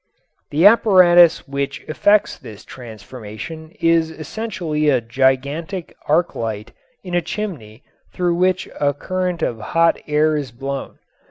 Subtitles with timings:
[0.49, 6.71] The apparatus which effects this transformation is essentially a gigantic arc light
[7.03, 10.97] in a chimney through which a current of hot air is blown.